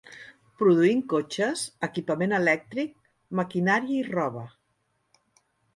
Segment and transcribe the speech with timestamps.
[0.61, 2.97] Produint cotxes, equipament elèctric,
[3.43, 4.49] maquinaria i roba.